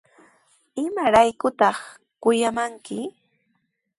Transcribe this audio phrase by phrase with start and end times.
[0.85, 1.77] ¿Imaraykutaq
[2.21, 2.97] kuyamankiku?